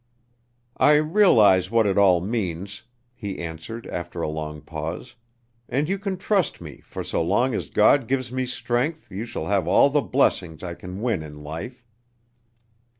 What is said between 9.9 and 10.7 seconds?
the blessings